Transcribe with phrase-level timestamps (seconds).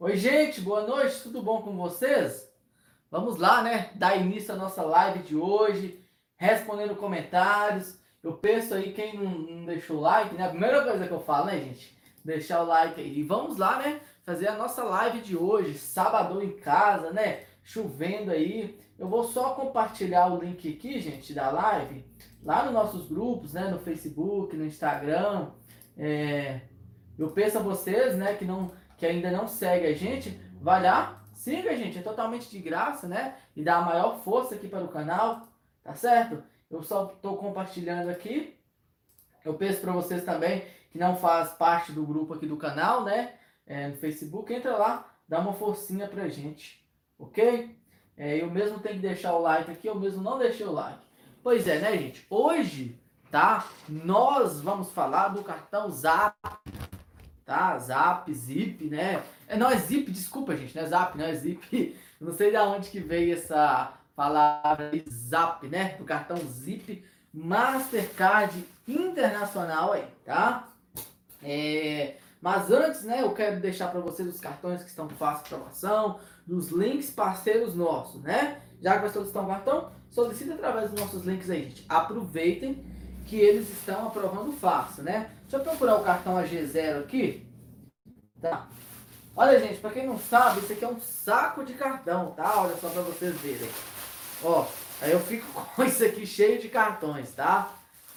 [0.00, 2.48] Oi, gente, boa noite, tudo bom com vocês?
[3.10, 3.90] Vamos lá, né?
[3.96, 6.00] Dar início à nossa live de hoje,
[6.36, 7.98] respondendo comentários.
[8.22, 10.46] Eu peço aí quem não, não deixou o like, né?
[10.46, 11.98] A primeira coisa que eu falo, né, gente?
[12.24, 13.18] Deixar o like aí.
[13.18, 14.00] E vamos lá, né?
[14.22, 17.40] Fazer a nossa live de hoje, sábado em casa, né?
[17.64, 18.78] Chovendo aí.
[18.96, 22.04] Eu vou só compartilhar o link aqui, gente, da live,
[22.44, 23.64] lá nos nossos grupos, né?
[23.64, 25.48] No Facebook, no Instagram.
[25.96, 26.60] É...
[27.18, 31.24] Eu peço a vocês, né, que não que ainda não segue a gente, vai lá,
[31.32, 33.36] siga a gente, é totalmente de graça, né?
[33.54, 35.46] E dá a maior força aqui para o canal,
[35.84, 36.42] tá certo?
[36.68, 38.58] Eu só estou compartilhando aqui.
[39.44, 43.34] Eu peço para vocês também que não faz parte do grupo aqui do canal, né?
[43.66, 46.84] É, no Facebook, entra lá, dá uma forcinha pra gente,
[47.18, 47.78] ok?
[48.16, 50.98] É, eu mesmo tenho que deixar o like aqui, eu mesmo não deixei o like.
[51.40, 52.26] Pois é, né, gente?
[52.28, 53.68] Hoje, tá?
[53.88, 56.34] Nós vamos falar do cartão Zap
[57.48, 57.78] tá?
[57.78, 59.22] Zap, Zip, né?
[59.48, 61.96] É, não, é Zip, desculpa, gente, não é Zap, não é Zip.
[62.20, 65.94] Não sei de onde que veio essa palavra Zap, né?
[65.96, 70.68] Do cartão Zip Mastercard Internacional aí, tá?
[71.40, 76.18] É, mas antes, né, eu quero deixar para vocês os cartões que estão fácil aprovação,
[76.44, 78.60] dos links parceiros nossos, né?
[78.82, 81.86] Já que solicitar um cartão, solicita através dos nossos links aí, gente.
[81.88, 82.84] Aproveitem
[83.28, 85.30] que eles estão aprovando fácil, né?
[85.42, 87.46] Deixa eu procurar o cartão AG0 aqui.
[88.40, 88.66] Tá.
[89.36, 92.62] Olha, gente, para quem não sabe, isso aqui é um saco de cartão, tá?
[92.62, 93.68] Olha só para vocês verem.
[94.42, 94.66] Ó,
[95.00, 97.72] aí eu fico com isso aqui cheio de cartões, tá?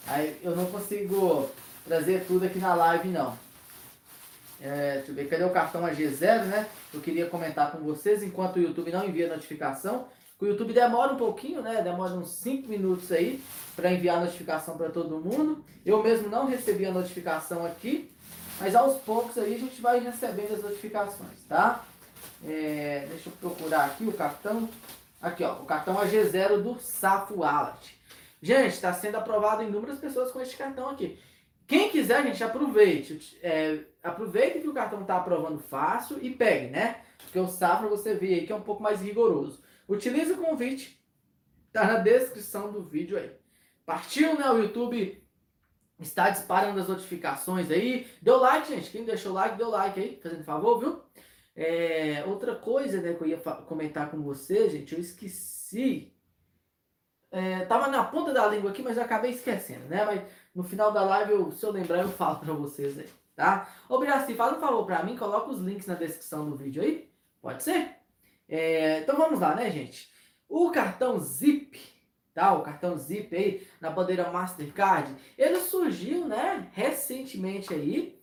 [0.07, 1.49] Aí eu não consigo
[1.85, 3.37] trazer tudo aqui na live, não.
[4.61, 6.67] É, deixa eu ver, cadê o cartão AG0, né?
[6.93, 10.07] Eu queria comentar com vocês, enquanto o YouTube não envia notificação.
[10.41, 11.83] O YouTube demora um pouquinho, né?
[11.83, 13.43] Demora uns 5 minutos aí
[13.75, 15.63] para enviar a notificação para todo mundo.
[15.85, 18.11] Eu mesmo não recebi a notificação aqui,
[18.59, 21.85] mas aos poucos aí a gente vai recebendo as notificações, tá?
[22.43, 24.67] É, deixa eu procurar aqui o cartão.
[25.21, 27.95] Aqui, ó, o cartão AG0 do Safo Wallet.
[28.41, 31.19] Gente, está sendo aprovado em inúmeras pessoas com este cartão aqui.
[31.67, 33.37] Quem quiser, gente, aproveite.
[33.43, 37.01] É, aproveite que o cartão está aprovando fácil e pegue, né?
[37.19, 39.59] Porque o Safra você vê aí que é um pouco mais rigoroso.
[39.91, 40.97] Utilize o convite,
[41.73, 43.29] tá na descrição do vídeo aí.
[43.85, 44.49] Partiu, né?
[44.49, 45.21] O YouTube
[45.99, 48.07] está disparando as notificações aí.
[48.21, 48.89] Deu like, gente.
[48.89, 51.01] Quem deixou like, deu like aí, fazendo favor, viu?
[51.53, 56.15] É, outra coisa né, que eu ia comentar com você, gente, eu esqueci.
[57.29, 60.05] É, tava na ponta da língua aqui, mas eu acabei esquecendo, né?
[60.05, 60.21] Mas
[60.55, 63.69] no final da live, eu, se eu lembrar, eu falo para vocês aí, tá?
[63.89, 67.11] Ô, Biraci, fala um favor para mim, coloca os links na descrição do vídeo aí.
[67.41, 68.00] Pode ser?
[68.51, 70.11] É, então vamos lá, né, gente?
[70.49, 71.79] O cartão Zip,
[72.33, 72.53] tá?
[72.53, 78.19] O cartão Zip aí na bandeira Mastercard, ele surgiu, né, recentemente aí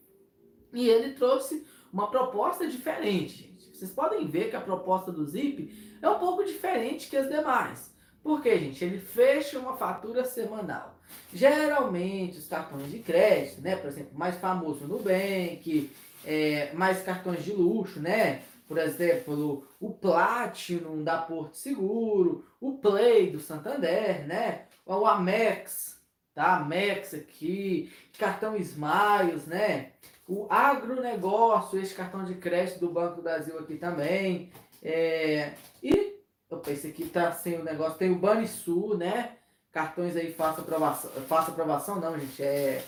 [0.70, 3.74] e ele trouxe uma proposta diferente, gente.
[3.74, 7.96] Vocês podem ver que a proposta do Zip é um pouco diferente que as demais.
[8.22, 8.84] Por quê, gente?
[8.84, 10.98] Ele fecha uma fatura semanal.
[11.32, 13.76] Geralmente, os cartões de crédito, né?
[13.76, 15.90] Por exemplo, mais famoso Nubank,
[16.22, 18.42] é, mais cartões de luxo, né?
[18.68, 24.66] Por exemplo, o Platinum da Porto Seguro, o Play do Santander, né?
[24.84, 25.98] O Amex,
[26.34, 26.56] tá?
[26.56, 29.92] Amex aqui, cartão Smiles, né?
[30.28, 34.52] O agronegócio, esse cartão de crédito do Banco Brasil aqui também.
[34.82, 35.54] É...
[35.82, 36.20] E,
[36.50, 39.38] opa, esse aqui tá sem o negócio, tem o Banrisul, né?
[39.72, 42.84] Cartões aí, faça aprovação, faça aprovação não, gente, é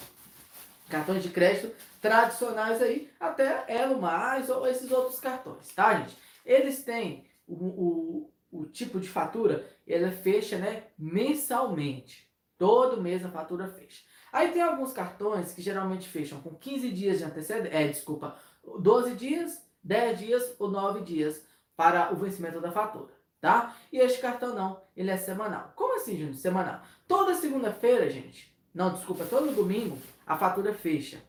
[0.91, 6.17] cartões de crédito tradicionais aí, até Elo Mais ou esses outros cartões, tá, gente?
[6.45, 12.29] Eles têm o, o, o tipo de fatura, ela fecha, né, mensalmente.
[12.57, 14.03] Todo mês a fatura fecha.
[14.33, 18.37] Aí tem alguns cartões que geralmente fecham com 15 dias de antecedência, é, desculpa,
[18.79, 21.45] 12 dias, 10 dias ou 9 dias
[21.77, 23.75] para o vencimento da fatura, tá?
[23.91, 25.73] E este cartão não, ele é semanal.
[25.75, 26.37] Como assim, gente?
[26.37, 26.83] Semanal.
[27.09, 31.21] Toda segunda-feira, gente, não, desculpa, todo domingo, a fatura fecha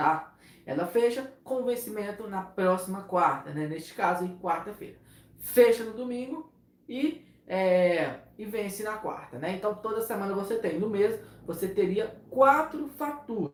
[0.00, 0.32] tá?
[0.64, 3.66] Ela fecha com vencimento na próxima quarta, né?
[3.66, 4.96] Neste caso, em quarta-feira.
[5.38, 6.50] Fecha no domingo
[6.88, 9.52] e, é, e vence na quarta, né?
[9.52, 10.78] Então, toda semana você tem.
[10.78, 13.52] No mês, você teria quatro faturas.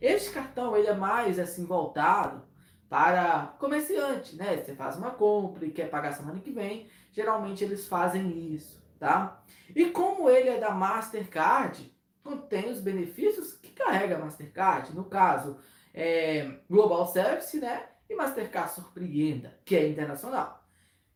[0.00, 2.44] Este cartão, ele é mais, assim, voltado
[2.88, 4.56] para comerciante, né?
[4.56, 9.42] Você faz uma compra e quer pagar semana que vem, geralmente eles fazem isso, tá?
[9.74, 15.58] E como ele é da Mastercard, contém os benefícios que carrega a Mastercard, no caso,
[15.94, 17.88] é, Global Service, né?
[18.10, 20.62] E Mastercard Surpreenda, que é internacional.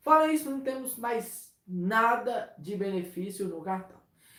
[0.00, 3.98] Fora isso, não temos mais nada de benefício no cartão.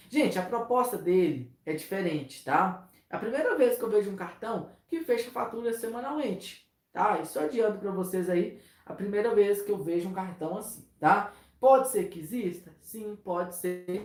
[0.09, 2.89] Gente, a proposta dele é diferente, tá?
[3.09, 6.67] É a primeira vez que eu vejo um cartão que fecha fatura semanalmente.
[6.91, 7.19] tá?
[7.21, 11.31] Isso adianto para vocês aí, a primeira vez que eu vejo um cartão assim, tá?
[11.59, 12.75] Pode ser que exista?
[12.81, 14.03] Sim, pode ser,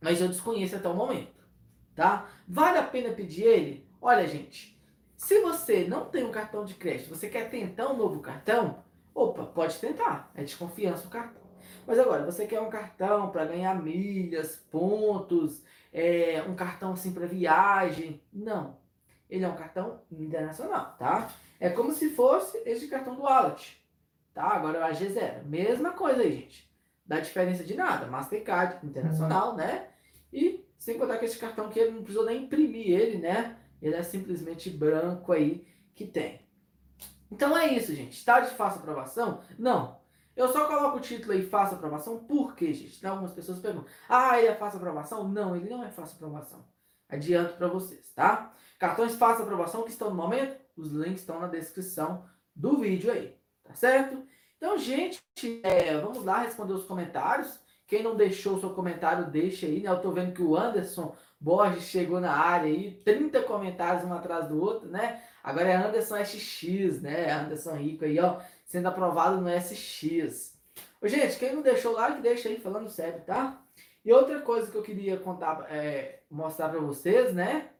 [0.00, 1.44] mas eu desconheço até o momento,
[1.94, 2.28] tá?
[2.48, 3.88] Vale a pena pedir ele?
[4.00, 4.75] Olha, gente,
[5.16, 8.84] se você não tem um cartão de crédito, você quer tentar um novo cartão,
[9.14, 11.42] opa, pode tentar, é desconfiança o cartão.
[11.86, 17.26] Mas agora, você quer um cartão para ganhar milhas, pontos, é, um cartão assim para
[17.26, 18.20] viagem?
[18.32, 18.78] Não.
[19.30, 21.30] Ele é um cartão internacional, tá?
[21.58, 23.82] É como se fosse esse cartão do Wallet,
[24.34, 24.48] tá?
[24.48, 25.44] Agora é o AG0.
[25.44, 26.70] Mesma coisa aí, gente.
[27.04, 28.06] Dá diferença de nada.
[28.06, 29.56] Mastercard internacional, uhum.
[29.56, 29.88] né?
[30.32, 33.56] E sem contar que esse cartão que ele não precisou nem imprimir ele, né?
[33.80, 36.46] Ele é simplesmente branco aí que tem.
[37.30, 38.16] Então é isso, gente.
[38.16, 39.40] Está de fácil aprovação?
[39.58, 39.98] Não.
[40.36, 43.04] Eu só coloco o título aí fácil aprovação, por quê, gente?
[43.06, 45.26] Algumas pessoas perguntam, ah, ele é fácil aprovação?
[45.26, 46.62] Não, ele não é fácil aprovação.
[47.08, 48.52] Adianto para vocês, tá?
[48.78, 53.34] Cartões fácil aprovação que estão no momento, os links estão na descrição do vídeo aí,
[53.64, 54.22] tá certo?
[54.58, 55.18] Então, gente,
[55.62, 57.58] é, vamos lá responder os comentários.
[57.86, 59.88] Quem não deixou o seu comentário, deixa aí, né?
[59.88, 61.14] Eu tô vendo que o Anderson
[61.46, 65.22] Borges chegou na área aí, 30 comentários um atrás do outro, né?
[65.44, 67.30] Agora é Anderson SX, né?
[67.30, 70.58] Anderson Rico aí, ó sendo aprovado no SX.
[71.00, 73.62] Ô, gente, quem não deixou o like, deixa aí falando sério, tá?
[74.04, 77.70] E outra coisa que eu queria contar, é, mostrar para vocês, né?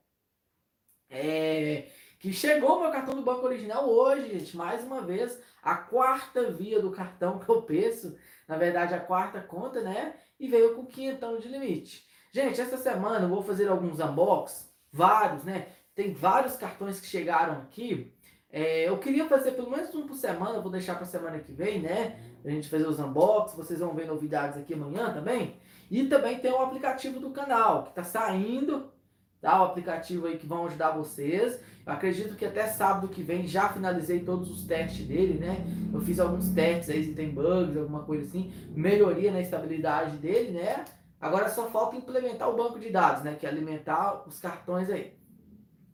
[1.11, 4.57] É que chegou meu cartão do banco original hoje, gente.
[4.57, 8.17] Mais uma vez, a quarta via do cartão que eu penso.
[8.49, 10.15] Na verdade, a quarta conta, né?
[10.41, 12.07] E veio com quinhentão de limite.
[12.37, 15.69] Gente, essa semana eu vou fazer alguns unbox, vários, né?
[15.95, 18.13] Tem vários cartões que chegaram aqui.
[18.53, 21.81] É, eu queria fazer pelo menos um por semana, vou deixar para semana que vem,
[21.81, 22.21] né?
[22.45, 25.57] A gente fazer os unboxings, vocês vão ver novidades aqui amanhã também.
[25.91, 28.93] E também tem o aplicativo do canal, que está saindo,
[29.41, 29.63] tá?
[29.63, 31.59] O aplicativo aí que vão ajudar vocês.
[31.87, 35.65] Eu acredito que até sábado que vem já finalizei todos os testes dele, né?
[35.91, 40.51] Eu fiz alguns testes aí, se tem bugs, alguma coisa assim, melhoria na estabilidade dele,
[40.51, 40.85] né?
[41.27, 43.35] Agora só falta implementar o banco de dados, né?
[43.35, 45.17] Que é alimentar os cartões aí.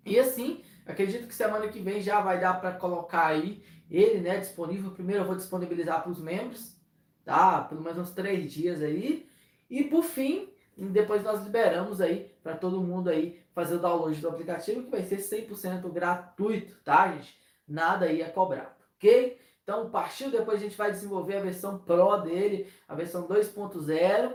[0.05, 4.38] E assim, Acredito que semana que vem já vai dar para colocar aí ele, né,
[4.38, 4.90] disponível.
[4.90, 6.76] Primeiro eu vou disponibilizar para os membros,
[7.25, 7.62] tá?
[7.62, 9.29] Pelo menos uns três dias aí.
[9.70, 14.29] E por fim, depois nós liberamos aí para todo mundo aí fazer o download do
[14.29, 17.38] aplicativo, que vai ser 100% gratuito, tá, gente?
[17.69, 19.38] Nada aí é cobrado, ok?
[19.62, 24.34] Então, partiu, depois a gente vai desenvolver a versão Pro dele, a versão 2.0,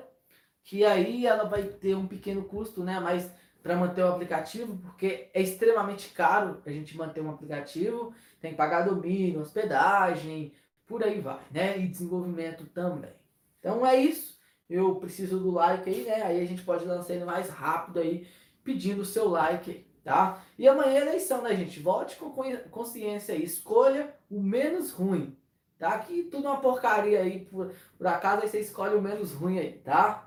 [0.67, 2.99] que aí ela vai ter um pequeno custo, né?
[2.99, 3.31] Mas
[3.63, 8.57] para manter o aplicativo, porque é extremamente caro a gente manter um aplicativo, tem que
[8.57, 10.51] pagar domínio, hospedagem,
[10.85, 11.79] por aí vai, né?
[11.79, 13.13] E desenvolvimento também.
[13.59, 14.37] Então é isso.
[14.69, 16.23] Eu preciso do like aí, né?
[16.23, 18.27] Aí a gente pode lançar ele mais rápido aí,
[18.61, 20.41] pedindo o seu like tá?
[20.57, 21.79] E amanhã é eleição, né, gente?
[21.79, 22.33] Vote com
[22.69, 25.37] consciência aí, escolha o menos ruim,
[25.77, 25.97] tá?
[25.99, 29.59] Que tudo é uma porcaria aí, por, por acaso aí você escolhe o menos ruim
[29.59, 30.26] aí, tá?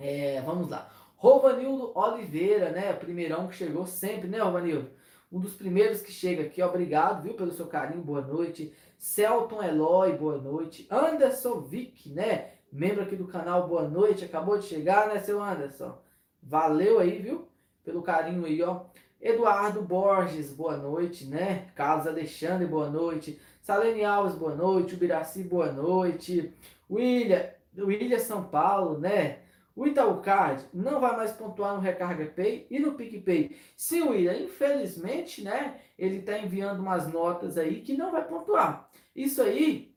[0.00, 0.90] É, vamos lá.
[1.16, 2.90] Rovanildo Oliveira, né?
[2.94, 4.88] Primeirão que chegou sempre, né, Rovanildo?
[5.30, 8.72] Um dos primeiros que chega aqui, obrigado, viu, pelo seu carinho, boa noite.
[8.98, 10.86] Celton Eloy, boa noite.
[10.90, 12.52] Anderson Vick, né?
[12.72, 14.24] Membro aqui do canal, boa noite.
[14.24, 15.98] Acabou de chegar, né, seu Anderson?
[16.42, 17.46] Valeu aí, viu?
[17.84, 18.84] Pelo carinho aí, ó.
[19.20, 21.68] Eduardo Borges, boa noite, né?
[21.74, 23.38] Carlos Alexandre, boa noite.
[23.60, 24.94] Salene Alves, boa noite.
[24.94, 26.54] Ubiraci, boa noite.
[26.90, 27.44] William,
[27.76, 29.39] William São Paulo, né?
[29.74, 33.56] O Itaú Card não vai mais pontuar no Recarga Pay e no PicPay.
[33.76, 35.80] Sim, William, infelizmente, né?
[35.98, 38.90] Ele está enviando umas notas aí que não vai pontuar.
[39.14, 39.94] Isso aí,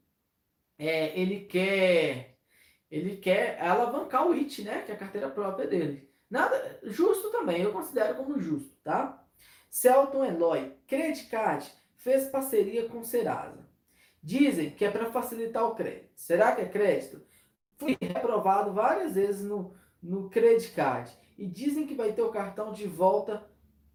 [0.77, 2.37] é, ele quer
[2.89, 4.83] ele quer alavancar o IT, né?
[4.83, 6.07] Que é a carteira própria dele.
[6.29, 9.23] Nada justo também, eu considero como justo, tá?
[9.69, 13.67] Celton Eloy, Credit Card, fez parceria com Serasa.
[14.21, 16.11] Dizem que é para facilitar o crédito.
[16.15, 17.25] Será que é crédito?
[17.77, 21.11] Fui reprovado várias vezes no, no Credit Card.
[21.37, 23.43] E dizem que vai ter o cartão de volta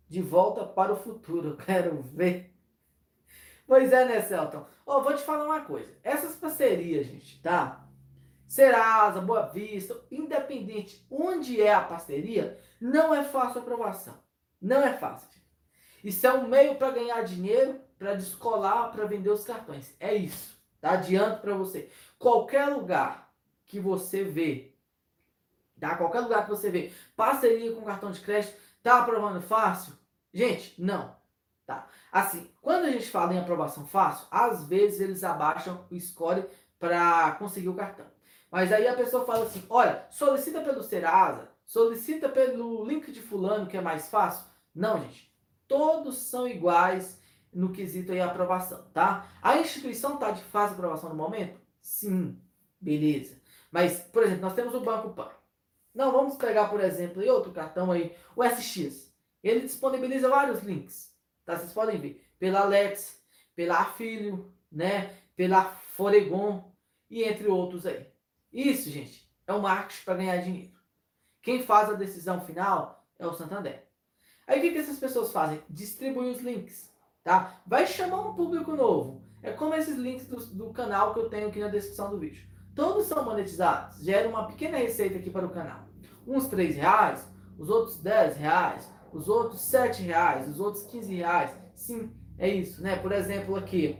[0.09, 1.51] de volta para o futuro.
[1.51, 2.55] Eu quero ver.
[3.67, 4.67] Pois é, né, Celton?
[4.87, 5.93] Oh, vou te falar uma coisa.
[6.03, 7.85] Essas parcerias, gente, tá?
[8.47, 14.19] Serasa, Boa Vista, independente onde é a parceria, não é fácil a aprovação.
[14.61, 15.29] Não é fácil.
[16.03, 19.95] Isso é um meio para ganhar dinheiro, para descolar, para vender os cartões.
[20.01, 20.57] É isso.
[20.81, 20.93] Tá?
[20.93, 21.91] Adianto para você.
[22.19, 23.28] Qualquer lugar
[23.69, 24.75] que você vê,
[25.79, 25.95] tá?
[25.97, 29.93] Qualquer lugar que você vê, parceria com cartão de crédito, tá aprovando fácil?
[30.33, 31.17] Gente, não.
[31.67, 31.87] Tá?
[32.11, 36.47] Assim, quando a gente fala em aprovação fácil, às vezes eles abaixam o score
[36.79, 38.07] para conseguir o cartão.
[38.51, 43.67] Mas aí a pessoa fala assim: olha, solicita pelo Serasa, solicita pelo link de fulano
[43.67, 44.47] que é mais fácil.
[44.75, 45.31] Não, gente.
[45.67, 47.21] Todos são iguais.
[47.53, 49.27] no quesito aí aprovação, tá?
[49.43, 51.61] A instituição está de de aprovação no momento?
[51.83, 52.41] Sim,
[52.81, 53.41] beleza.
[53.71, 55.31] Mas, por exemplo, nós temos o Banco Pan.
[55.95, 59.13] Não, vamos pegar, por exemplo, aí outro cartão aí, o SX.
[59.43, 61.13] Ele disponibiliza vários links,
[61.45, 61.57] tá?
[61.57, 62.25] Vocês podem ver.
[62.39, 63.21] Pela Let's,
[63.55, 65.17] pela Afilio, né?
[65.37, 65.65] Pela
[65.97, 66.73] Foregon
[67.11, 68.07] e entre outros aí.
[68.53, 70.73] Isso, gente, é o marketing para ganhar dinheiro.
[71.43, 73.85] Quem faz a decisão final é o Santander.
[74.47, 75.63] Aí o que, que essas pessoas fazem?
[75.69, 76.91] Distribuem os links,
[77.23, 77.61] tá?
[77.67, 79.23] Vai chamar um público novo.
[79.43, 82.47] É como esses links do, do canal que eu tenho aqui na descrição do vídeo.
[82.79, 83.99] Todos são monetizados.
[84.05, 85.81] Gera uma pequena receita aqui para o canal.
[86.25, 87.27] Uns 3 reais,
[87.59, 91.51] os outros 10 reais, os outros 7 reais, os outros 15 reais.
[91.75, 92.95] Sim, é isso, né?
[92.95, 93.99] Por exemplo, aqui,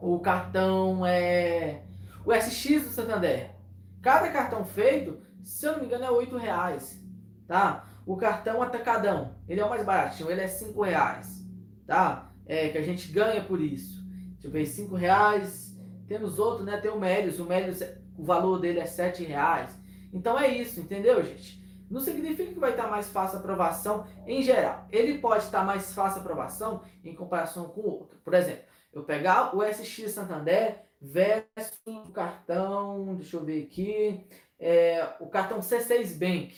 [0.00, 1.84] o cartão é
[2.26, 3.52] o SX do Santander.
[4.00, 7.00] Cada cartão feito, se eu não me engano, é 8 reais,
[7.46, 7.88] tá?
[8.04, 11.46] O cartão atacadão, ele é o mais baratinho, ele é 5 reais,
[11.86, 12.32] tá?
[12.46, 14.02] É, que a gente ganha por isso.
[14.32, 15.71] Deixa eu ver, 5 reais.
[16.12, 16.76] Temos outro, né?
[16.76, 17.80] Tem o Melios, o Melios,
[18.18, 19.70] o valor dele é 7 reais.
[20.12, 21.58] Então é isso, entendeu, gente?
[21.90, 24.86] Não significa que vai estar mais fácil a aprovação em geral.
[24.92, 28.18] Ele pode estar mais fácil a aprovação em comparação com o outro.
[28.22, 34.22] Por exemplo, eu pegar o SX Santander versus o cartão, deixa eu ver aqui,
[34.60, 36.54] é, o cartão C6 Bank.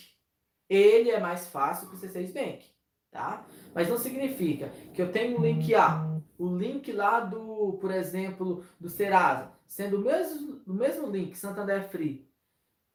[0.68, 2.66] Ele é mais fácil que o C6 Bank,
[3.12, 3.46] tá?
[3.72, 8.64] Mas não significa que eu tenho um link A, o link lá do, por exemplo,
[8.78, 12.28] do Serasa, sendo o mesmo, o mesmo link Santander Free,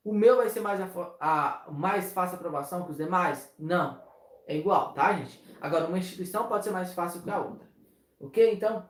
[0.03, 3.51] o meu vai ser mais, a, a, mais fácil aprovação que os demais?
[3.59, 4.01] Não.
[4.47, 5.39] É igual, tá, gente?
[5.61, 7.67] Agora, uma instituição pode ser mais fácil que a outra.
[8.19, 8.53] Ok?
[8.53, 8.87] Então,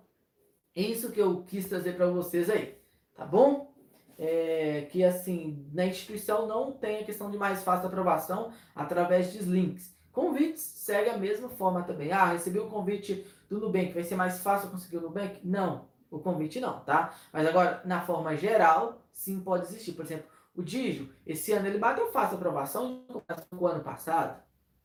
[0.76, 2.78] é isso que eu quis trazer para vocês aí,
[3.16, 3.74] tá bom?
[4.18, 9.40] É, que assim, na instituição não tem a questão de mais fácil aprovação através de
[9.40, 9.94] links.
[10.12, 12.12] Convites segue a mesma forma também.
[12.12, 15.40] Ah, recebi o um convite do Nubank, vai ser mais fácil conseguir o Nubank?
[15.44, 17.14] Não, o convite não, tá?
[17.34, 19.94] Mas agora, na forma geral, sim pode existir.
[19.94, 23.84] Por exemplo, o Digio, esse ano ele bateu fácil aprovação em comparação com o ano
[23.84, 24.42] passado,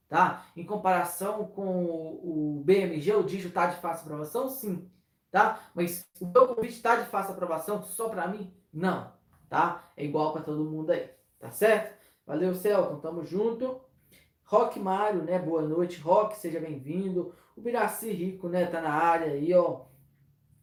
[0.09, 0.47] tá?
[0.57, 4.49] Em comparação com o BMG, o Digio tá de fácil aprovação?
[4.49, 4.91] Sim
[5.35, 5.69] tá?
[5.75, 8.55] Mas o meu convite está de fácil aprovação só para mim?
[8.73, 9.13] Não,
[9.49, 9.91] tá?
[9.97, 11.93] É igual para todo mundo aí, tá certo?
[12.25, 13.81] Valeu, Celton, tamo junto.
[14.45, 15.37] Rock Mário, né?
[15.41, 17.35] Boa noite, Rock, seja bem-vindo.
[17.57, 18.67] O Biraci Rico, né?
[18.67, 19.83] Tá na área aí, ó.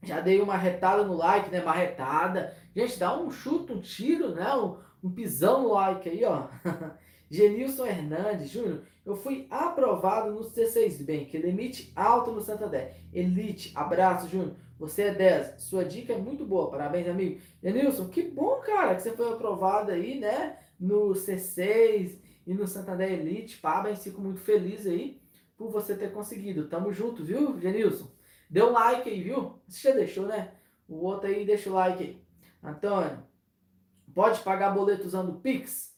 [0.04, 1.62] Já dei uma retada no like, né?
[1.62, 2.56] Uma retada.
[2.76, 4.54] Gente, dá um chute, um tiro, né?
[4.56, 6.48] Um, um pisão no like aí, ó.
[7.30, 12.98] Genilson Hernandes, Júnior, eu fui aprovado no C6 Bank, limite alto no Santander.
[13.14, 14.56] Elite, abraço, Júnior.
[14.78, 15.62] Você é 10.
[15.62, 16.70] Sua dica é muito boa.
[16.70, 17.40] Parabéns, amigo.
[17.64, 20.58] Genilson, que bom, cara, que você foi aprovado aí, né?
[20.78, 23.60] No C6 e no Santander Elite.
[23.60, 25.21] Parabéns, fico muito feliz aí
[25.62, 26.68] por você ter conseguido.
[26.68, 28.08] Tamo junto, viu, Genilson?
[28.50, 29.60] Dê um like aí, viu?
[29.68, 30.56] Você já deixou, né?
[30.88, 32.26] O outro aí, deixa o like aí.
[32.64, 33.20] Antônio,
[34.12, 35.96] pode pagar boleto usando Pix?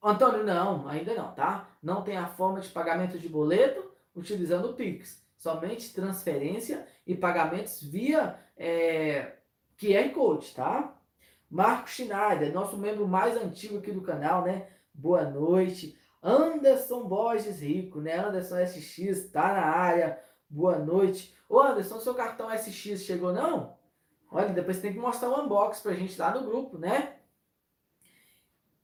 [0.00, 1.68] Antônio, não, ainda não, tá?
[1.82, 5.20] Não tem a forma de pagamento de boleto utilizando o Pix.
[5.36, 9.38] Somente transferência e pagamentos via é,
[9.76, 10.96] QR Code, tá?
[11.50, 14.68] Marco Schneider, nosso membro mais antigo aqui do canal, né?
[14.94, 15.98] Boa noite.
[16.22, 18.18] Anderson Borges Rico, né?
[18.18, 20.20] Anderson SX, tá na área.
[20.48, 21.34] Boa noite.
[21.48, 23.76] Ô Anderson, seu cartão SX chegou não?
[24.30, 27.16] Olha, depois tem que mostrar o um unboxing pra gente lá no grupo, né?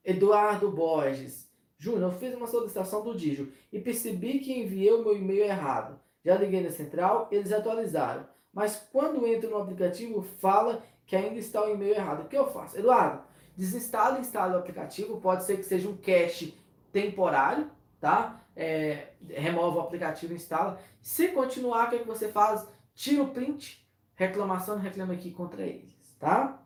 [0.05, 1.47] Eduardo Borges.
[1.78, 6.00] Júnior, eu fiz uma solicitação do Digio e percebi que enviei o meu e-mail errado.
[6.25, 8.26] Já liguei na central, eles atualizaram.
[8.52, 12.25] Mas quando entro no aplicativo, fala que ainda está o e-mail errado.
[12.25, 12.78] O que eu faço?
[12.78, 13.23] Eduardo,
[13.55, 15.21] desinstala e instala o aplicativo.
[15.21, 16.57] Pode ser que seja um cache
[16.93, 18.40] temporário, tá?
[18.55, 20.81] É, remove o aplicativo instala.
[21.00, 22.66] Se continuar, o que, é que você faz?
[22.95, 26.62] Tira o print, reclamação, reclama aqui contra eles, tá?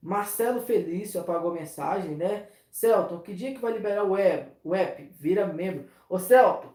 [0.00, 2.48] Marcelo Felício apagou mensagem, né?
[2.70, 4.50] Celton, que dia que vai liberar o web?
[4.62, 5.02] O app?
[5.18, 5.88] Vira membro.
[6.08, 6.74] Ô Celton,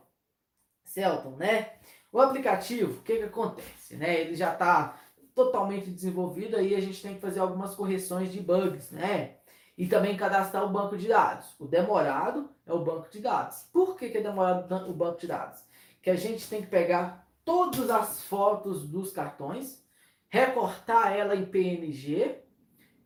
[0.83, 1.73] Celton, né?
[2.11, 4.21] O aplicativo, o que que acontece, né?
[4.21, 4.99] Ele já está
[5.35, 9.35] totalmente desenvolvido, aí a gente tem que fazer algumas correções de bugs, né?
[9.79, 11.55] E também cadastrar o banco de dados.
[11.57, 13.63] O demorado é o banco de dados.
[13.71, 15.63] Por que, que é demorado o banco de dados?
[16.01, 19.81] Que a gente tem que pegar todas as fotos dos cartões,
[20.27, 22.43] recortar ela em PNG,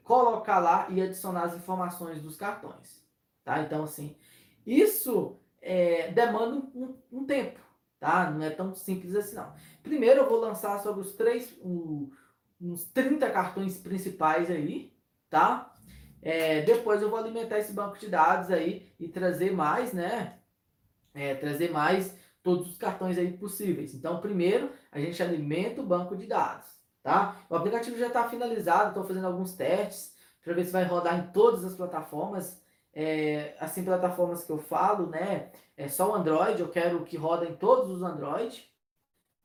[0.03, 3.05] colocar lá e adicionar as informações dos cartões.
[3.43, 3.61] Tá?
[3.61, 4.17] Então, assim,
[4.65, 7.59] isso é, demanda um, um, tempo,
[7.99, 8.31] tá?
[8.31, 9.53] Não é tão simples assim, não.
[9.83, 11.55] Primeiro eu vou lançar sobre os três,
[12.59, 14.91] uns 30 cartões principais aí,
[15.29, 15.72] tá?
[16.23, 20.39] É, depois eu vou alimentar esse banco de dados aí e trazer mais, né?
[21.13, 23.93] É, trazer mais todos os cartões aí possíveis.
[23.93, 26.67] Então, primeiro, a gente alimenta o banco de dados,
[27.01, 27.45] tá?
[27.49, 31.31] O aplicativo já está finalizado, estou fazendo alguns testes para ver se vai rodar em
[31.31, 32.61] todas as plataformas.
[32.93, 35.51] É, assim, plataformas que eu falo, né?
[35.75, 38.69] É só o Android, eu quero que roda em todos os Android,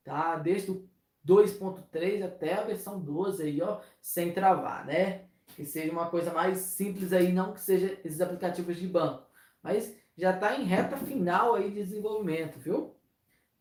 [0.04, 0.37] tá?
[0.37, 0.88] Desde o
[1.26, 5.27] 2.3 até a versão 12 aí, ó, sem travar, né?
[5.55, 9.26] Que seja uma coisa mais simples aí, não que seja esses aplicativos de banco.
[9.62, 12.95] Mas já está em reta final aí de desenvolvimento, viu?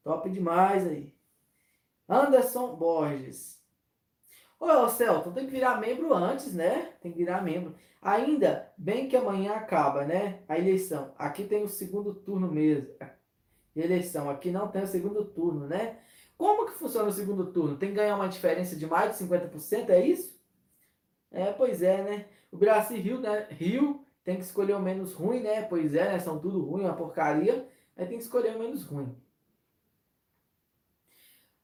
[0.03, 1.13] Top demais aí.
[2.07, 3.61] Anderson Borges.
[4.59, 6.93] Ô, Celton, tem que virar membro antes, né?
[7.01, 7.75] Tem que virar membro.
[8.01, 10.43] Ainda bem que amanhã acaba, né?
[10.47, 11.13] A eleição.
[11.17, 12.89] Aqui tem o segundo turno mesmo.
[13.75, 14.29] Eleição.
[14.29, 15.99] Aqui não tem o segundo turno, né?
[16.37, 17.77] Como que funciona o segundo turno?
[17.77, 20.36] Tem que ganhar uma diferença de mais de 50%, é isso?
[21.31, 22.25] É, pois é, né?
[22.51, 23.47] O Brasil Rio, né?
[23.51, 25.63] Rio tem que escolher o menos ruim, né?
[25.63, 26.19] Pois é, né?
[26.19, 27.67] São tudo ruim, uma porcaria.
[27.95, 29.15] Aí tem que escolher o menos ruim.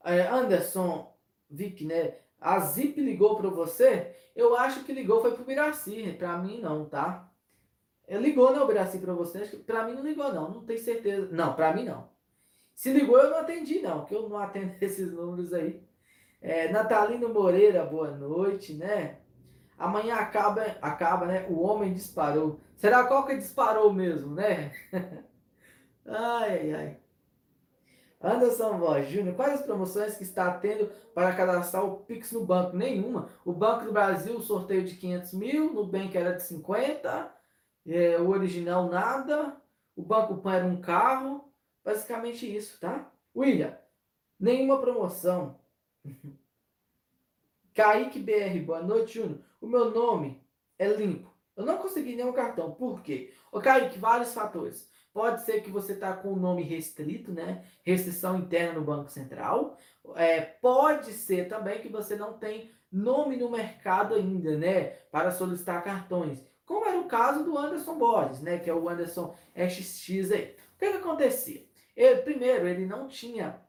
[0.04, 1.16] É, Anderson,
[1.50, 2.16] Vic, né?
[2.40, 4.16] A Zip ligou para você?
[4.36, 6.14] Eu acho que ligou foi pro Biraci.
[6.18, 7.32] Para mim não, tá?
[8.08, 9.40] Ele ligou, né, o Biraci para você?
[9.66, 10.50] Para mim não ligou, não.
[10.52, 11.30] Não tenho certeza.
[11.32, 12.10] Não, para mim não.
[12.76, 15.82] Se ligou, eu não atendi, não, porque eu não atendo esses números aí.
[16.42, 19.20] É, Natalino Moreira, boa noite, né?
[19.78, 21.46] Amanhã acaba, acaba, né?
[21.50, 22.60] O homem disparou.
[22.76, 24.72] Será qual que disparou mesmo, né?
[26.06, 26.98] ai, ai.
[28.22, 32.76] Anderson Voz Júnior, quais as promoções que está tendo para cadastrar o Pix no banco?
[32.76, 33.28] Nenhuma.
[33.44, 37.32] O Banco do Brasil, sorteio de 500 mil, no Bank era de 50,
[37.86, 39.58] é, o original nada,
[39.94, 41.54] o Banco Pan era um carro,
[41.84, 43.12] Basicamente isso, tá?
[43.36, 43.78] William,
[44.40, 45.60] nenhuma promoção.
[47.74, 49.42] Kaique BR, boa noite, Júnior.
[49.64, 50.46] O meu nome
[50.78, 51.34] é limpo.
[51.56, 52.74] Eu não consegui nenhum cartão.
[52.74, 53.34] Por quê?
[53.50, 54.92] Ô, Kaique, vários fatores.
[55.14, 57.64] Pode ser que você está com o nome restrito, né?
[57.82, 59.78] Restrição interna no Banco Central.
[60.18, 64.84] É, pode ser também que você não tem nome no mercado ainda, né?
[65.10, 66.46] Para solicitar cartões.
[66.66, 68.60] Como era o caso do Anderson Borges, né?
[68.60, 70.58] Que é o Anderson SX aí.
[70.76, 71.66] O que, que acontecia?
[71.96, 73.62] Ele, primeiro, ele não tinha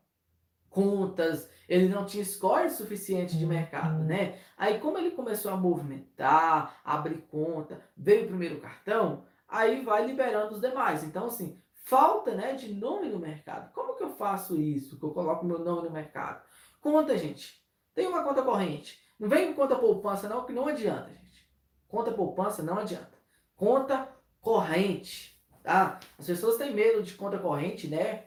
[0.69, 4.05] contas, ele não tinha score suficiente de mercado, uhum.
[4.05, 4.39] né?
[4.57, 10.55] Aí, como ele começou a movimentar, abrir conta, veio o primeiro cartão, aí vai liberando
[10.55, 11.05] os demais.
[11.05, 13.73] Então, assim, falta né, de nome no mercado.
[13.73, 14.99] Como que eu faço isso?
[14.99, 16.43] Que eu coloco meu nome no mercado?
[16.81, 17.63] Conta, gente.
[17.95, 18.99] Tem uma conta corrente.
[19.19, 21.49] Não vem com conta poupança, não, que não adianta, gente.
[21.89, 23.13] Conta poupança não adianta.
[23.57, 24.09] Conta
[24.41, 25.41] corrente.
[25.63, 25.99] Tá?
[26.19, 28.25] As pessoas têm medo de conta corrente, né?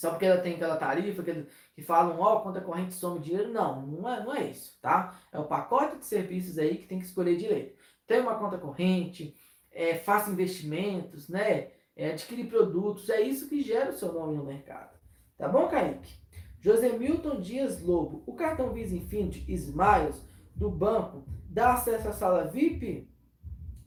[0.00, 3.52] Só porque ela tem aquela tarifa que, que falam, ó, oh, conta corrente some dinheiro.
[3.52, 5.20] Não, não é, não é isso, tá?
[5.30, 7.76] É o pacote de serviços aí que tem que escolher direito.
[8.06, 9.36] Tem uma conta corrente,
[9.70, 11.72] é, faça investimentos, né?
[11.94, 12.16] É,
[12.48, 14.98] produtos, é isso que gera o seu nome no mercado.
[15.36, 16.18] Tá bom, Kaique?
[16.60, 20.24] José Milton Dias Lobo, o cartão Visa Infinity Smiles
[20.56, 23.06] do banco dá acesso à sala VIP?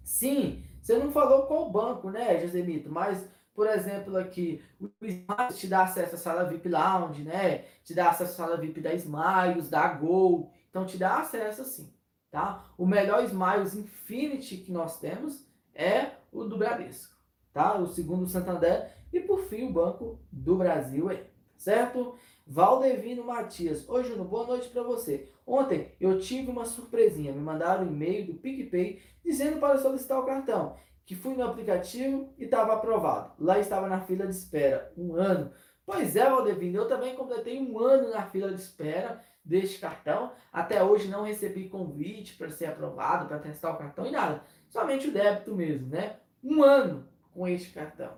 [0.03, 2.91] Sim, você não falou qual banco, né, Josemito?
[2.91, 7.65] Mas, por exemplo, aqui, o Smiles te dá acesso à sala VIP Lounge, né?
[7.83, 10.51] Te dá acesso à sala VIP da Smiles, da Gol.
[10.69, 11.93] Então, te dá acesso sim,
[12.31, 12.65] tá?
[12.77, 17.15] O melhor Smiles Infinity que nós temos é o do Bradesco,
[17.53, 17.77] tá?
[17.77, 21.23] O segundo Santander e, por fim, o Banco do Brasil, aí,
[21.55, 22.17] certo?
[22.45, 23.87] Valdevino Matias.
[23.87, 25.29] Oi, Juno, boa noite para você.
[25.45, 27.31] Ontem eu tive uma surpresinha.
[27.31, 30.75] Me mandaram um e-mail do PicPay dizendo para solicitar o cartão.
[31.05, 33.33] Que fui no aplicativo e estava aprovado.
[33.39, 34.91] Lá estava na fila de espera.
[34.97, 35.51] Um ano.
[35.85, 40.31] Pois é, Valdevino, eu também completei um ano na fila de espera deste cartão.
[40.51, 44.43] Até hoje não recebi convite para ser aprovado, para testar o cartão e nada.
[44.69, 46.17] Somente o débito mesmo, né?
[46.41, 48.17] Um ano com este cartão.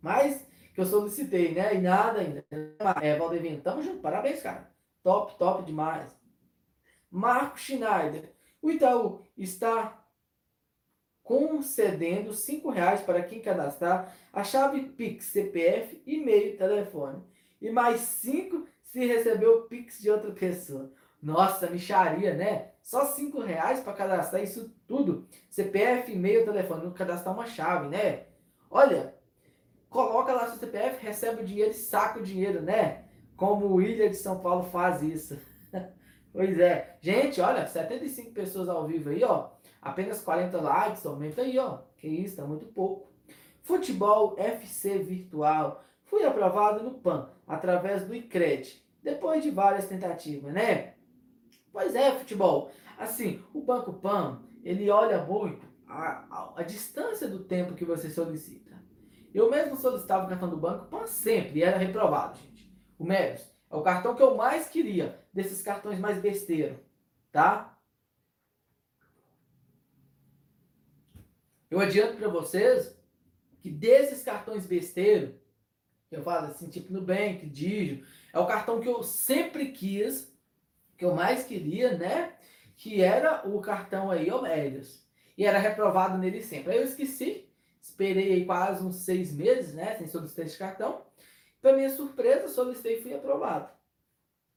[0.00, 1.74] Mas que eu solicitei, né?
[1.74, 2.44] E nada ainda.
[3.00, 4.00] É, Valdevino, tamo junto.
[4.00, 4.70] Parabéns, cara.
[5.02, 6.14] Top, top demais.
[7.10, 8.32] Marco Schneider.
[8.60, 10.03] O Itaú está
[11.24, 17.24] concedendo cinco reais para quem cadastrar a chave Pix, CPF, e-mail e telefone.
[17.60, 20.92] E mais cinco se receber o Pix de outra pessoa.
[21.20, 22.72] Nossa, micharia, né?
[22.82, 25.26] Só cinco reais para cadastrar isso tudo.
[25.48, 26.84] CPF, e-mail, telefone.
[26.84, 28.26] Não cadastrar uma chave, né?
[28.70, 29.14] Olha,
[29.88, 33.04] coloca lá seu CPF, recebe o dinheiro e saca o dinheiro, né?
[33.34, 35.38] Como o Ilha de São Paulo faz isso.
[36.30, 36.98] pois é.
[37.00, 39.53] Gente, olha, 75 pessoas ao vivo aí, ó.
[39.84, 41.80] Apenas 40 likes, aumenta aí, ó.
[41.98, 43.12] Que isso, tá muito pouco.
[43.62, 45.84] Futebol FC Virtual.
[46.04, 50.94] Fui aprovado no PAN, através do ICRED, depois de várias tentativas, né?
[51.70, 52.70] Pois é, futebol.
[52.98, 58.08] Assim, o Banco PAN, ele olha muito a, a, a distância do tempo que você
[58.08, 58.72] solicita.
[59.34, 62.72] Eu mesmo solicitava o cartão do banco para sempre e era reprovado, gente.
[62.98, 66.78] O Meros é o cartão que eu mais queria desses cartões mais besteiro,
[67.32, 67.73] tá?
[71.74, 72.96] Eu adianto para vocês
[73.58, 75.34] que desses cartões besteiro,
[76.08, 80.32] eu falo assim, tipo Nubank, Digio, é o cartão que eu sempre quis,
[80.96, 82.36] que eu mais queria, né?
[82.76, 85.04] Que era o cartão aí, Omélios.
[85.36, 86.70] E era reprovado nele sempre.
[86.70, 87.48] Aí eu esqueci,
[87.82, 89.96] esperei aí quase uns seis meses, né?
[89.96, 91.02] Sem solicitar esse cartão.
[91.60, 93.68] Para minha surpresa, solicitei e fui aprovado.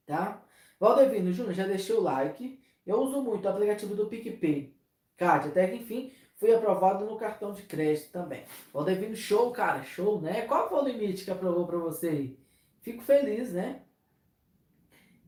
[0.05, 0.45] Tá?
[0.79, 2.61] Valdevino Júnior, já deixei o like.
[2.85, 4.77] Eu uso muito o aplicativo do PicPay.
[5.17, 8.45] Card, até que enfim, fui aprovado no cartão de crédito também.
[8.71, 10.43] Valdevino, show, cara, show, né?
[10.43, 12.39] Qual foi o limite que aprovou para você aí?
[12.81, 13.81] Fico feliz, né?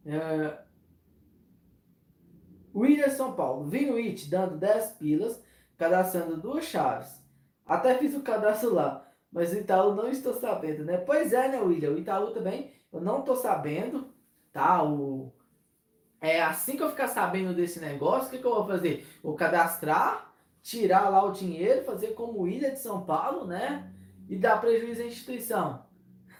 [0.05, 0.69] Uh,
[2.73, 5.43] William São Paulo, vim o IT dando 10 pilas,
[5.77, 7.19] cadastrando duas chaves.
[7.65, 10.97] Até fiz o cadastro lá, mas o Itaú não estou sabendo, né?
[10.97, 11.91] Pois é, né, William?
[11.91, 14.13] O Itaú também, eu não estou sabendo,
[14.51, 14.83] tá?
[14.83, 15.33] O...
[16.21, 19.07] É assim que eu ficar sabendo desse negócio, o que, que eu vou fazer?
[19.23, 20.28] Vou cadastrar,
[20.69, 23.91] tirar lá o dinheiro, fazer como Ilha de São Paulo, né?
[24.27, 25.83] E dar prejuízo à instituição.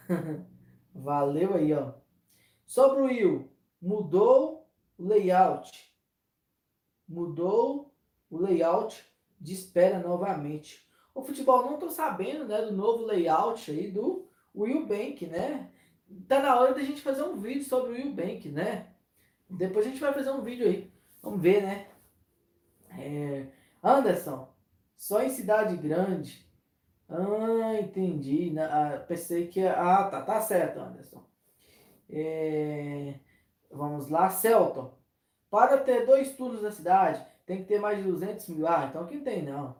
[0.93, 1.93] Valeu aí, ó.
[2.63, 5.71] Sobre o Will, mudou o layout.
[7.07, 7.91] Mudou
[8.29, 9.03] o layout
[9.41, 10.87] de espera novamente.
[11.15, 15.71] O futebol não tô sabendo, né, do novo layout aí do Will Bank, né?
[16.27, 18.93] Tá na hora da gente fazer um vídeo sobre o Will Bank, né?
[19.49, 20.91] Depois a gente vai fazer um vídeo aí.
[21.23, 21.87] Vamos ver, né?
[22.91, 23.58] É...
[23.83, 24.47] Anderson,
[24.97, 26.45] só em cidade grande.
[27.07, 28.53] Ah, entendi.
[28.59, 29.65] Ah, pensei que.
[29.65, 31.23] Ah, tá, tá certo, Anderson.
[32.09, 33.15] É...
[33.71, 34.93] Vamos lá, Celton.
[35.49, 38.67] Para ter dois turnos na cidade, tem que ter mais de 200 mil.
[38.67, 39.75] Ah, então aqui não tem não.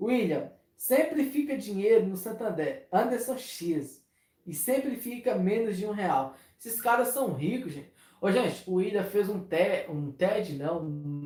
[0.00, 2.86] William, sempre fica dinheiro no Santander.
[2.92, 4.04] Anderson X.
[4.46, 6.34] E sempre fica menos de um real.
[6.58, 7.92] Esses caras são ricos, gente.
[8.20, 11.17] Ô, gente, o William fez um TED, um TED, não, um,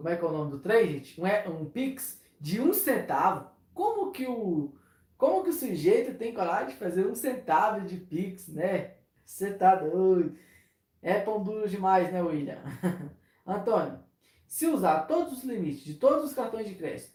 [0.00, 1.20] como é que é o nome do trem, gente?
[1.20, 3.50] Um, é, um Pix de um centavo.
[3.74, 4.74] Como que o,
[5.18, 8.94] como que o sujeito tem coragem de fazer um centavo de Pix, né?
[9.24, 10.36] Você tá doido.
[11.02, 12.58] É pão duro demais, né, William?
[13.46, 14.00] Antônio,
[14.46, 17.12] se usar todos os limites de todos os cartões de crédito,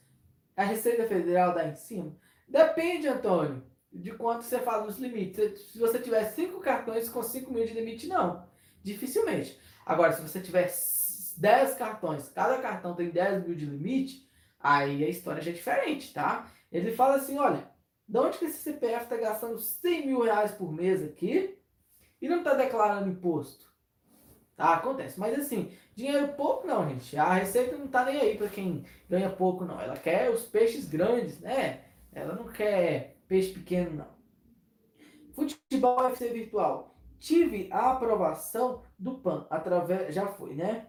[0.55, 2.15] a Receita Federal dá em cima?
[2.47, 5.71] Depende, Antônio, de quanto você fala nos limites.
[5.71, 8.45] Se você tiver cinco cartões com 5 mil de limite, não.
[8.83, 9.59] Dificilmente.
[9.83, 10.67] Agora, se você tiver
[11.37, 16.13] 10 cartões, cada cartão tem 10 mil de limite, aí a história já é diferente,
[16.13, 16.47] tá?
[16.71, 17.69] Ele fala assim, olha,
[18.07, 21.57] de onde que esse CPF está gastando 100 mil reais por mês aqui
[22.21, 23.73] e não está declarando imposto?
[24.55, 25.19] Tá, acontece.
[25.19, 27.17] Mas assim, dinheiro pouco não, gente.
[27.17, 29.79] A Receita não tá nem aí para quem ganha pouco, não.
[29.81, 31.83] Ela quer os peixes grandes, né?
[32.13, 34.15] Ela não quer peixe pequeno, não.
[35.33, 36.95] Futebol UFC virtual.
[37.19, 40.13] Tive a aprovação do PAN através.
[40.15, 40.87] Já foi, né?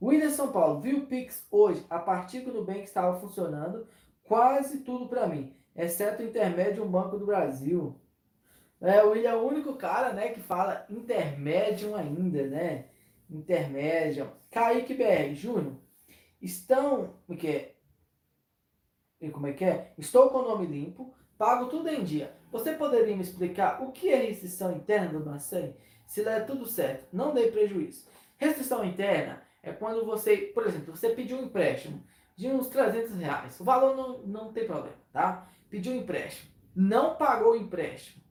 [0.00, 3.86] William São Paulo, viu o Pix hoje, a partir do Nubank estava funcionando,
[4.24, 7.98] quase tudo para mim, exceto o intermédio Banco do Brasil.
[8.80, 12.86] É, o William é o único cara, né, que fala intermédio ainda, né?
[13.30, 14.30] Intermédio.
[14.50, 15.74] Kaique BR, Júnior,
[16.42, 17.74] estão, é que é?
[19.20, 19.94] E como é que é?
[19.96, 22.36] Estou com o nome limpo, pago tudo em dia.
[22.52, 25.74] Você poderia me explicar o que é restrição interna do Bacen?
[26.06, 28.06] Se der tudo certo, não dê prejuízo.
[28.36, 32.02] Restrição interna é quando você, por exemplo, você pediu um empréstimo
[32.36, 33.58] de uns 300 reais.
[33.58, 35.48] O valor não, não tem problema, tá?
[35.68, 38.22] Pediu um empréstimo, não pagou o empréstimo.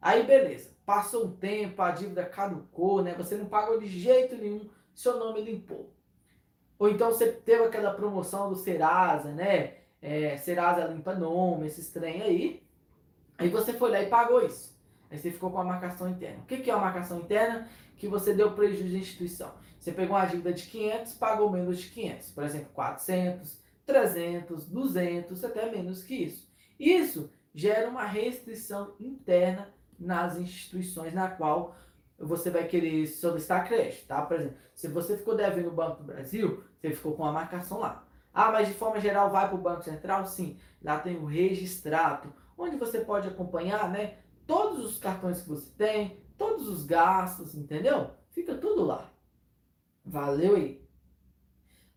[0.00, 3.14] Aí beleza, passou um tempo, a dívida caducou, né?
[3.14, 5.92] Você não pagou de jeito nenhum, seu nome limpou.
[6.78, 9.74] Ou então você teve aquela promoção do Serasa, né?
[10.00, 12.62] É, Serasa limpa nome, esses trem aí.
[13.36, 14.79] Aí você foi lá e pagou isso.
[15.10, 16.38] Aí você ficou com a marcação interna.
[16.42, 17.68] O que, é a marcação interna?
[17.96, 19.52] Que você deu prejuízo à instituição.
[19.78, 22.30] Você pegou uma dívida de 500, pagou menos de 500.
[22.30, 26.48] Por exemplo, 400, 300, 200, até menos que isso.
[26.78, 29.68] Isso gera uma restrição interna
[29.98, 31.74] nas instituições na qual
[32.18, 34.22] você vai querer solicitar crédito, tá?
[34.22, 37.78] Por exemplo, se você ficou devendo no Banco do Brasil, você ficou com uma marcação
[37.78, 38.04] lá.
[38.32, 40.26] Ah, mas de forma geral vai para o Banco Central?
[40.26, 44.18] Sim, lá tem o registrado, onde você pode acompanhar, né?
[44.50, 48.10] Todos os cartões que você tem, todos os gastos, entendeu?
[48.32, 49.08] Fica tudo lá.
[50.04, 50.84] Valeu aí.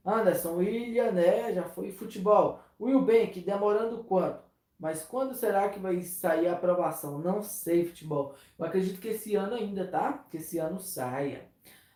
[0.05, 1.51] Anderson, William, né?
[1.51, 2.59] Já foi futebol.
[2.79, 4.43] Will Bank, demorando quanto?
[4.79, 7.17] Mas quando será que vai sair a aprovação?
[7.17, 8.35] Não sei, futebol.
[8.59, 10.23] Eu acredito que esse ano ainda, tá?
[10.29, 11.49] Que esse ano saia.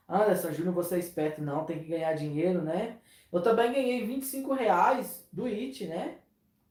[0.10, 2.98] Anderson, Júnior, você é esperto, não, tem que ganhar dinheiro, né?
[3.32, 6.18] Eu também ganhei 25 reais do IT, né?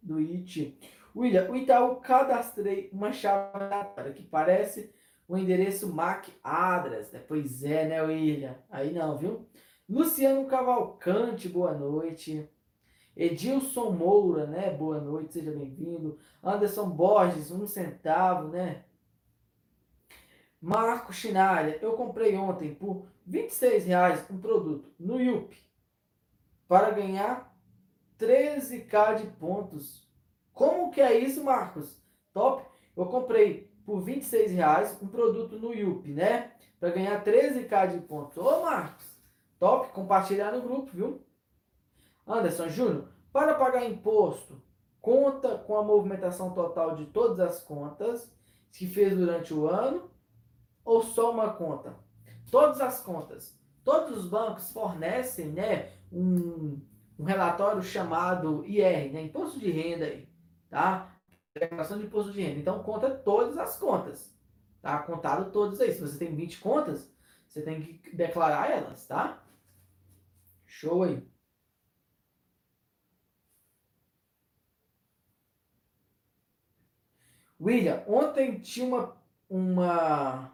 [0.03, 0.77] Do IT.
[1.17, 4.95] William, o Itaú cadastrei uma chave que parece
[5.27, 7.11] o endereço MAC address.
[7.11, 7.25] Né?
[7.27, 8.55] Pois é, né, William?
[8.71, 9.49] Aí não, viu?
[9.89, 12.47] Luciano Cavalcante, boa noite.
[13.17, 14.71] Edilson Moura, né?
[14.71, 16.19] Boa noite, seja bem-vindo.
[16.43, 18.85] Anderson Borges, um centavo, né?
[20.61, 25.57] Marco Chinalha, eu comprei ontem por 26 reais um produto no Yup
[26.69, 27.57] para ganhar
[28.19, 30.06] 13k de pontos.
[30.57, 32.01] Como que é isso, Marcos?
[32.33, 32.65] Top.
[32.97, 36.53] Eu comprei por 26 reais um produto no Yup, né?
[36.81, 38.39] Para ganhar 13k de pontos.
[38.39, 39.05] Ô, Marcos,
[39.59, 39.93] top.
[39.93, 41.21] Compartilhar no grupo, viu?
[42.27, 44.63] Anderson Júnior, para pagar imposto,
[44.99, 48.33] conta com a movimentação total de todas as contas
[48.73, 50.11] que fez durante o ano
[50.83, 51.95] ou só uma conta?
[52.51, 53.55] Todas as contas.
[53.85, 56.81] Todos os bancos fornecem né, um,
[57.19, 60.27] um relatório chamado IR, né, Imposto de Renda, aí,
[60.69, 61.11] tá?
[61.55, 62.61] Declaração de Imposto de Renda.
[62.61, 64.35] Então, conta todas as contas.
[64.83, 64.99] Tá?
[64.99, 65.93] Contado todas aí.
[65.93, 67.11] Se você tem 20 contas,
[67.49, 69.43] você tem que declarar elas, tá?
[70.67, 71.27] Show aí.
[77.59, 79.17] William, ontem tinha uma,
[79.49, 80.53] uma,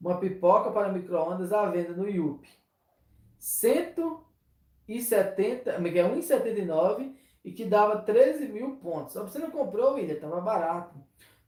[0.00, 2.46] uma pipoca para micro-ondas à venda no Yup.
[3.38, 9.14] 170, é 1,79 e que dava 13 mil pontos.
[9.14, 10.14] Você não comprou, William?
[10.14, 10.94] Estava barato.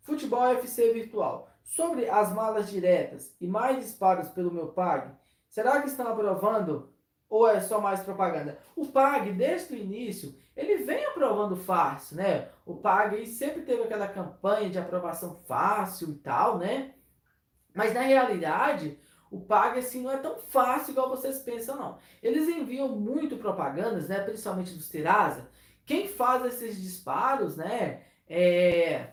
[0.03, 1.49] Futebol FC virtual.
[1.65, 5.11] Sobre as malas diretas e mais disparos pelo meu PAG,
[5.49, 6.93] será que estão aprovando
[7.29, 8.59] ou é só mais propaganda?
[8.77, 12.49] O PAG, desde o início, ele vem aprovando fácil, né?
[12.65, 16.95] O PAG sempre teve aquela campanha de aprovação fácil e tal, né?
[17.75, 18.99] Mas na realidade,
[19.31, 21.99] o PAG assim não é tão fácil igual vocês pensam, não.
[22.23, 24.21] Eles enviam muito propagandas, né?
[24.21, 25.49] Principalmente do Serasa.
[25.87, 28.03] Quem faz esses disparos, né?
[28.29, 29.13] É...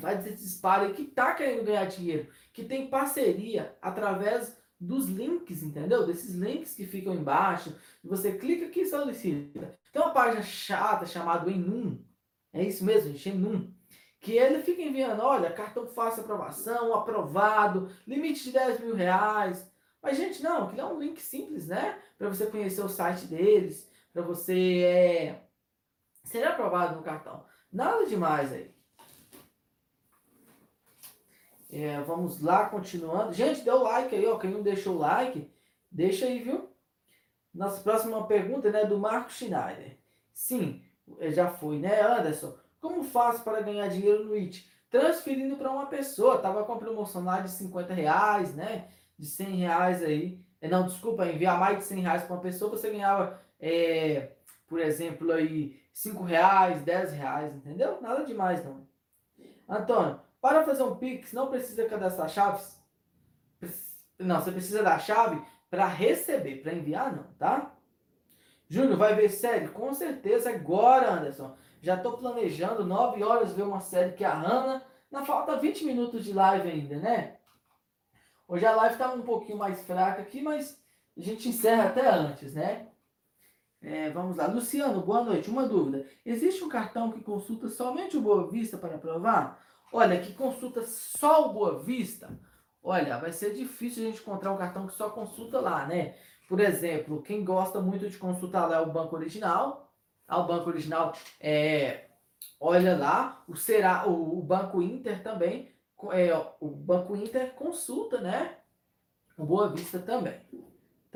[0.00, 6.04] Faz esse disparo que tá querendo ganhar dinheiro, que tem parceria através dos links, entendeu?
[6.04, 7.76] Desses links que ficam embaixo.
[8.02, 9.78] Você clica aqui e solicita.
[9.92, 12.02] Tem uma página chata chamada Enum.
[12.52, 13.72] É isso mesmo, gente, Enum.
[14.18, 19.70] Que ele fica enviando, olha, cartão fácil aprovação, aprovado, limite de 10 mil reais.
[20.02, 21.98] Mas, gente, não, aquilo é um link simples, né?
[22.18, 25.45] Para você conhecer o site deles, para você é,
[26.26, 27.44] ser aprovado no cartão.
[27.72, 28.74] Nada demais aí.
[31.70, 33.32] É, vamos lá, continuando.
[33.32, 34.38] Gente, o like aí, ó.
[34.38, 35.50] Quem não deixou o like,
[35.90, 36.70] deixa aí, viu?
[37.54, 39.98] Nossa próxima pergunta né, do Marco Schneider.
[40.32, 40.82] Sim,
[41.32, 42.56] já foi, né, Anderson?
[42.80, 44.70] Como faço para ganhar dinheiro no IT?
[44.90, 46.38] Transferindo para uma pessoa.
[46.38, 48.88] Tava com a promoção lá de 50 reais, né?
[49.18, 50.44] De 100 reais aí.
[50.60, 54.35] É, não, desculpa, enviar mais de 100 reais para uma pessoa, você ganhava, é,
[54.66, 58.00] por exemplo, aí 5 reais, 10 reais, entendeu?
[58.00, 58.86] Nada demais, não.
[59.68, 62.76] Antônio, para fazer um Pix, não precisa cadastrar chaves?
[64.18, 67.74] Não, você precisa da chave para receber, para enviar não, tá?
[68.68, 69.68] Júnior, vai ver série?
[69.68, 71.56] Com certeza agora, Anderson.
[71.80, 74.82] Já estou planejando 9 horas ver uma série que a Hannah.
[75.10, 77.36] Na falta 20 minutos de live ainda, né?
[78.48, 80.80] Hoje a live está um pouquinho mais fraca aqui, mas
[81.16, 82.88] a gente encerra até antes, né?
[83.82, 84.46] É, vamos lá.
[84.46, 85.50] Luciano, boa noite.
[85.50, 86.06] Uma dúvida.
[86.24, 89.64] Existe um cartão que consulta somente o Boa Vista para aprovar?
[89.92, 92.38] Olha, que consulta só o Boa Vista,
[92.82, 96.16] olha, vai ser difícil a gente encontrar um cartão que só consulta lá, né?
[96.48, 99.92] Por exemplo, quem gosta muito de consultar lá é o Banco Original.
[100.26, 102.08] Ah, o Banco Original é,
[102.60, 105.72] olha lá, o será o, o Banco Inter também,
[106.12, 108.58] é, o Banco Inter consulta, né?
[109.36, 110.40] O Boa Vista também,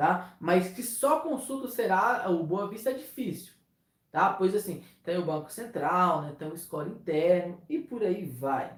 [0.01, 0.35] tá?
[0.41, 3.53] Mas que só consulta será o Boa Vista é difícil
[4.11, 4.33] tá?
[4.33, 6.35] Pois assim, tem o Banco Central, né?
[6.39, 8.73] tem o score interno e por aí vai.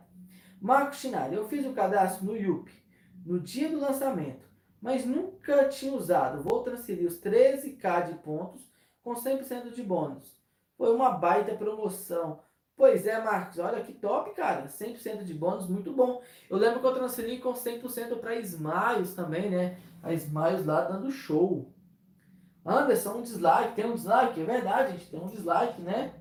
[0.61, 2.71] Marco Chinalha, eu fiz o cadastro no Yup
[3.25, 4.47] no dia do lançamento,
[4.81, 6.43] mas nunca tinha usado.
[6.43, 8.63] Vou transferir os 13k de pontos
[9.03, 10.37] com 100% de bônus.
[10.77, 12.41] Foi uma baita promoção.
[12.77, 14.67] Pois é, Marcos, olha que top, cara.
[14.67, 16.23] 100% de bônus, muito bom.
[16.49, 19.79] Eu lembro que eu transferi com 100% para Smiles também, né?
[20.03, 21.73] A Smiles lá dando show.
[22.65, 26.15] Anderson, um dislike, tem um dislike, é verdade, gente, tem um dislike, né?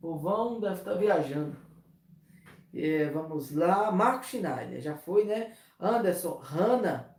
[0.00, 1.56] O vão deve estar viajando.
[2.74, 5.52] É, vamos lá, Marco Schneider, já foi, né?
[5.78, 7.14] Anderson, Hanna,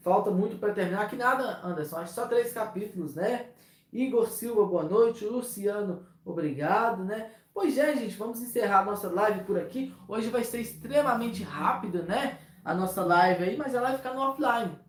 [0.00, 1.08] falta muito para terminar.
[1.08, 3.50] Que nada, Anderson, acho só três capítulos, né?
[3.92, 5.24] Igor Silva, boa noite.
[5.24, 7.32] Luciano, obrigado, né?
[7.54, 9.94] Pois é, gente, vamos encerrar a nossa live por aqui.
[10.06, 12.38] Hoje vai ser extremamente rápido, né?
[12.64, 14.85] A nossa live aí, mas ela vai ficar no offline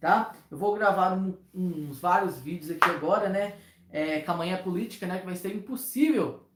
[0.00, 0.34] tá?
[0.50, 3.54] Eu vou gravar um, uns vários vídeos aqui agora, né?
[3.92, 5.18] É, com a manhã política, né?
[5.18, 6.46] Que vai ser impossível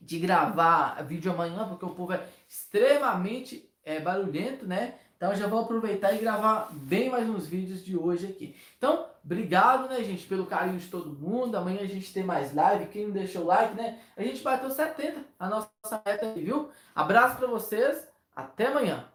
[0.00, 4.94] de gravar vídeo amanhã, porque o povo é extremamente é, barulhento, né?
[5.16, 8.56] Então já vou aproveitar e gravar bem mais uns vídeos de hoje aqui.
[8.78, 11.56] Então, obrigado, né, gente, pelo carinho de todo mundo.
[11.56, 12.86] Amanhã a gente tem mais live.
[12.86, 13.98] Quem não deixou o like, né?
[14.16, 15.70] A gente bateu 70, a nossa
[16.06, 16.70] meta aí, viu?
[16.94, 18.08] Abraço para vocês.
[18.34, 19.09] Até amanhã.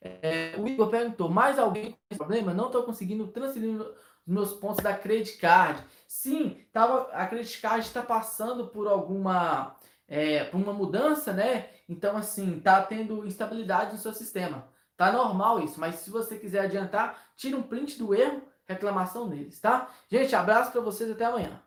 [0.00, 2.54] É, o Igor perguntou: mais alguém com esse problema?
[2.54, 3.78] Não estou conseguindo transferir
[4.26, 5.82] meus pontos da credit card.
[6.06, 11.68] Sim, tava, a credit card está passando por alguma é, por uma mudança, né?
[11.88, 14.68] Então, assim, tá tendo instabilidade no seu sistema.
[14.96, 19.60] Tá normal isso, mas se você quiser adiantar, tira um print do erro, reclamação deles,
[19.60, 19.88] tá?
[20.10, 21.62] Gente, abraço para vocês até amanhã.